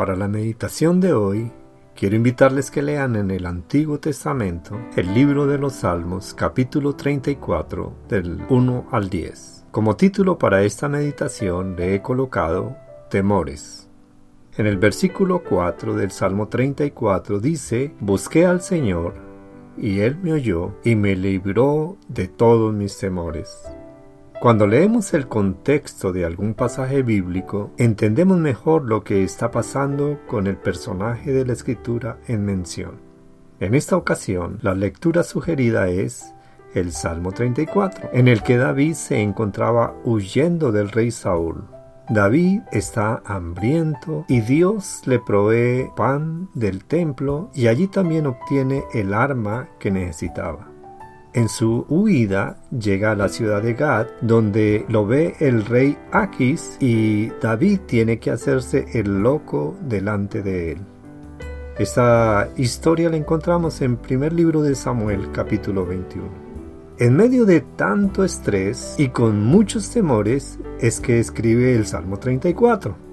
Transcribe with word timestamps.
Para 0.00 0.16
la 0.16 0.28
meditación 0.28 0.98
de 0.98 1.12
hoy, 1.12 1.52
quiero 1.94 2.16
invitarles 2.16 2.70
que 2.70 2.80
lean 2.80 3.16
en 3.16 3.30
el 3.30 3.44
Antiguo 3.44 4.00
Testamento 4.00 4.80
el 4.96 5.12
libro 5.12 5.46
de 5.46 5.58
los 5.58 5.74
Salmos, 5.74 6.32
capítulo 6.32 6.96
34, 6.96 7.92
del 8.08 8.42
1 8.48 8.86
al 8.92 9.10
10. 9.10 9.66
Como 9.70 9.96
título 9.96 10.38
para 10.38 10.62
esta 10.62 10.88
meditación 10.88 11.76
le 11.76 11.94
he 11.94 12.00
colocado 12.00 12.78
Temores. 13.10 13.90
En 14.56 14.66
el 14.66 14.78
versículo 14.78 15.42
4 15.44 15.94
del 15.94 16.12
Salmo 16.12 16.48
34 16.48 17.38
dice, 17.38 17.92
Busqué 18.00 18.46
al 18.46 18.62
Señor, 18.62 19.12
y 19.76 20.00
Él 20.00 20.16
me 20.22 20.32
oyó, 20.32 20.76
y 20.82 20.94
me 20.94 21.14
libró 21.14 21.98
de 22.08 22.26
todos 22.26 22.72
mis 22.72 22.96
temores. 22.96 23.70
Cuando 24.40 24.66
leemos 24.66 25.12
el 25.12 25.28
contexto 25.28 26.12
de 26.14 26.24
algún 26.24 26.54
pasaje 26.54 27.02
bíblico, 27.02 27.72
entendemos 27.76 28.38
mejor 28.38 28.86
lo 28.86 29.04
que 29.04 29.22
está 29.22 29.50
pasando 29.50 30.18
con 30.26 30.46
el 30.46 30.56
personaje 30.56 31.30
de 31.30 31.44
la 31.44 31.52
escritura 31.52 32.16
en 32.26 32.46
mención. 32.46 33.02
En 33.60 33.74
esta 33.74 33.98
ocasión, 33.98 34.58
la 34.62 34.74
lectura 34.74 35.24
sugerida 35.24 35.88
es 35.88 36.32
el 36.72 36.92
Salmo 36.92 37.32
34, 37.32 38.12
en 38.14 38.28
el 38.28 38.42
que 38.42 38.56
David 38.56 38.94
se 38.94 39.20
encontraba 39.20 39.94
huyendo 40.04 40.72
del 40.72 40.90
rey 40.90 41.10
Saúl. 41.10 41.66
David 42.08 42.62
está 42.72 43.20
hambriento 43.26 44.24
y 44.26 44.40
Dios 44.40 45.02
le 45.04 45.18
provee 45.18 45.90
pan 45.94 46.48
del 46.54 46.86
templo 46.86 47.50
y 47.52 47.66
allí 47.66 47.88
también 47.88 48.26
obtiene 48.26 48.84
el 48.94 49.12
arma 49.12 49.68
que 49.78 49.90
necesitaba. 49.90 50.69
En 51.32 51.48
su 51.48 51.86
huida 51.88 52.56
llega 52.76 53.12
a 53.12 53.14
la 53.14 53.28
ciudad 53.28 53.62
de 53.62 53.74
Gad, 53.74 54.08
donde 54.20 54.84
lo 54.88 55.06
ve 55.06 55.36
el 55.38 55.64
rey 55.64 55.96
Aquis 56.10 56.76
y 56.80 57.28
David 57.40 57.80
tiene 57.86 58.18
que 58.18 58.32
hacerse 58.32 58.86
el 58.94 59.22
loco 59.22 59.76
delante 59.80 60.42
de 60.42 60.72
él. 60.72 60.78
Esta 61.78 62.48
historia 62.56 63.10
la 63.10 63.16
encontramos 63.16 63.80
en 63.80 63.96
primer 63.96 64.32
libro 64.32 64.60
de 64.60 64.74
Samuel 64.74 65.30
capítulo 65.30 65.86
21. 65.86 66.28
En 66.98 67.16
medio 67.16 67.46
de 67.46 67.60
tanto 67.60 68.24
estrés 68.24 68.96
y 68.98 69.08
con 69.08 69.42
muchos 69.42 69.88
temores 69.88 70.58
es 70.80 71.00
que 71.00 71.20
escribe 71.20 71.76
el 71.76 71.86
Salmo 71.86 72.18
34. 72.18 73.09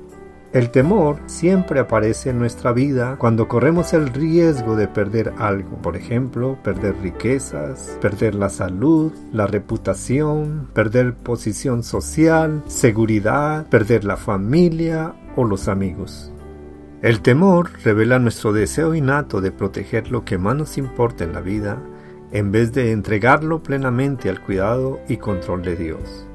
El 0.53 0.71
temor 0.71 1.19
siempre 1.25 1.81
aparece 1.81 2.29
en 2.29 2.39
nuestra 2.39 2.71
vida 2.71 3.17
cuando 3.19 3.49
corremos 3.49 3.91
el 3.91 4.07
riesgo 4.07 4.77
de 4.77 4.87
perder 4.87 5.33
algo, 5.37 5.81
por 5.81 5.97
ejemplo, 5.97 6.57
perder 6.63 6.95
riquezas, 7.01 7.97
perder 8.01 8.33
la 8.33 8.49
salud, 8.49 9.11
la 9.33 9.45
reputación, 9.45 10.69
perder 10.73 11.15
posición 11.15 11.83
social, 11.83 12.63
seguridad, 12.67 13.67
perder 13.67 14.05
la 14.05 14.15
familia 14.15 15.13
o 15.35 15.43
los 15.43 15.67
amigos. 15.67 16.31
El 17.01 17.21
temor 17.21 17.69
revela 17.83 18.17
nuestro 18.17 18.53
deseo 18.53 18.95
innato 18.95 19.41
de 19.41 19.51
proteger 19.51 20.11
lo 20.11 20.23
que 20.23 20.37
más 20.37 20.55
nos 20.55 20.77
importa 20.77 21.25
en 21.25 21.33
la 21.33 21.41
vida 21.41 21.77
en 22.31 22.51
vez 22.51 22.73
de 22.73 22.91
entregarlo 22.91 23.61
plenamente 23.61 24.29
al 24.29 24.41
cuidado 24.41 24.99
y 25.07 25.17
control 25.17 25.61
de 25.61 25.75
Dios. 25.75 26.26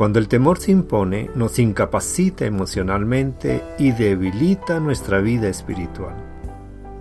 Cuando 0.00 0.18
el 0.18 0.28
temor 0.28 0.58
se 0.58 0.72
impone, 0.72 1.28
nos 1.34 1.58
incapacita 1.58 2.46
emocionalmente 2.46 3.62
y 3.78 3.92
debilita 3.92 4.80
nuestra 4.80 5.18
vida 5.18 5.48
espiritual. 5.48 6.14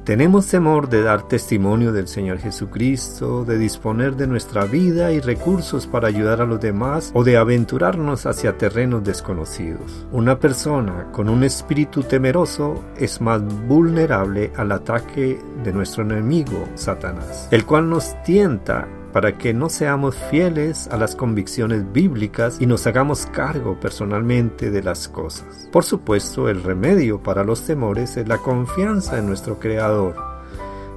Tenemos 0.03 0.47
temor 0.47 0.89
de 0.89 1.01
dar 1.01 1.25
testimonio 1.25 1.93
del 1.93 2.09
Señor 2.09 2.39
Jesucristo, 2.39 3.45
de 3.45 3.57
disponer 3.57 4.17
de 4.17 4.27
nuestra 4.27 4.65
vida 4.65 5.13
y 5.13 5.21
recursos 5.21 5.87
para 5.87 6.09
ayudar 6.09 6.41
a 6.41 6.45
los 6.45 6.59
demás 6.59 7.11
o 7.13 7.23
de 7.23 7.37
aventurarnos 7.37 8.25
hacia 8.25 8.57
terrenos 8.57 9.01
desconocidos. 9.01 10.05
Una 10.11 10.37
persona 10.37 11.09
con 11.13 11.29
un 11.29 11.45
espíritu 11.45 12.03
temeroso 12.03 12.83
es 12.97 13.21
más 13.21 13.41
vulnerable 13.65 14.51
al 14.57 14.73
ataque 14.73 15.39
de 15.63 15.71
nuestro 15.71 16.03
enemigo, 16.03 16.67
Satanás, 16.75 17.47
el 17.51 17.65
cual 17.65 17.89
nos 17.89 18.21
tienta 18.23 18.89
para 19.11 19.37
que 19.37 19.53
no 19.53 19.69
seamos 19.69 20.15
fieles 20.29 20.87
a 20.91 20.97
las 20.97 21.15
convicciones 21.15 21.91
bíblicas 21.91 22.57
y 22.59 22.65
nos 22.65 22.85
hagamos 22.87 23.25
cargo 23.25 23.79
personalmente 23.79 24.71
de 24.71 24.83
las 24.83 25.07
cosas. 25.07 25.67
Por 25.71 25.83
supuesto, 25.83 26.49
el 26.49 26.63
remedio 26.63 27.21
para 27.21 27.43
los 27.43 27.65
temores 27.65 28.17
es 28.17 28.27
la 28.27 28.37
confianza 28.37 29.17
en 29.17 29.27
nuestro 29.27 29.59
Creador. 29.59 30.15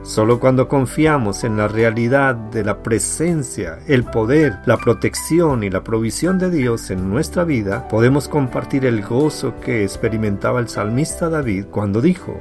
Solo 0.02 0.40
cuando 0.40 0.66
confiamos 0.66 1.44
en 1.44 1.56
la 1.56 1.68
realidad 1.68 2.34
de 2.34 2.64
la 2.64 2.82
presencia, 2.82 3.78
el 3.86 4.02
poder, 4.02 4.58
la 4.66 4.76
protección 4.76 5.62
y 5.62 5.70
la 5.70 5.84
provisión 5.84 6.40
de 6.40 6.50
Dios 6.50 6.90
en 6.90 7.08
nuestra 7.08 7.44
vida, 7.44 7.86
podemos 7.86 8.26
compartir 8.26 8.84
el 8.84 9.02
gozo 9.02 9.54
que 9.60 9.84
experimentaba 9.84 10.58
el 10.58 10.68
salmista 10.68 11.28
David 11.28 11.66
cuando 11.70 12.00
dijo, 12.00 12.40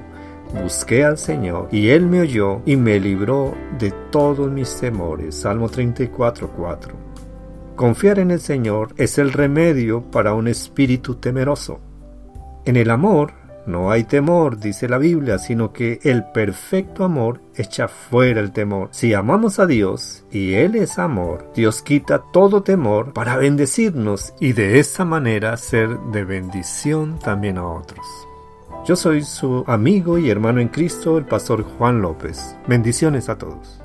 Busqué 0.54 1.06
al 1.06 1.18
Señor 1.18 1.70
y 1.72 1.90
Él 1.90 2.06
me 2.06 2.22
oyó 2.22 2.62
y 2.66 2.76
me 2.76 3.00
libró 3.00 3.56
de 3.80 3.92
todos 4.12 4.52
mis 4.52 4.80
temores. 4.80 5.36
Salmo 5.36 5.70
34.4. 5.70 6.92
Confiar 7.76 8.20
en 8.20 8.32
el 8.32 8.42
Señor 8.42 8.94
es 8.98 9.18
el 9.18 9.32
remedio 9.32 10.04
para 10.12 10.34
un 10.34 10.48
espíritu 10.48 11.16
temeroso. 11.16 11.80
En 12.66 12.76
el 12.76 12.90
amor 12.90 13.34
no 13.66 13.92
hay 13.92 14.04
temor, 14.04 14.60
dice 14.60 14.90
la 14.90 14.98
Biblia, 14.98 15.38
sino 15.38 15.72
que 15.72 16.00
el 16.04 16.26
perfecto 16.26 17.06
amor 17.06 17.42
echa 17.56 17.88
fuera 17.88 18.42
el 18.42 18.52
temor. 18.52 18.90
Si 18.92 19.14
amamos 19.14 19.58
a 19.58 19.68
Dios 19.68 20.26
y 20.32 20.54
Él 20.56 20.76
es 20.76 21.00
amor, 21.00 21.52
Dios 21.56 21.82
quita 21.82 22.24
todo 22.34 22.62
temor 22.62 23.14
para 23.14 23.38
bendecirnos 23.38 24.34
y 24.40 24.54
de 24.54 24.80
esa 24.80 25.06
manera 25.06 25.56
ser 25.58 25.98
de 26.12 26.24
bendición 26.26 27.20
también 27.20 27.58
a 27.58 27.66
otros. 27.68 28.06
Yo 28.84 28.96
soy 28.96 29.24
su 29.24 29.64
amigo 29.68 30.18
y 30.18 30.32
hermano 30.32 30.60
en 30.60 30.68
Cristo, 30.68 31.20
el 31.20 31.26
pastor 31.26 31.64
Juan 31.64 32.02
López. 32.02 32.56
Bendiciones 32.68 33.30
a 33.30 33.38
todos. 33.38 33.81